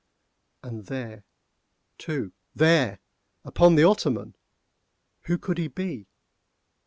[0.63, 1.25] And there,
[1.99, 6.07] too!—there!—upon the ottoman!—who could he be?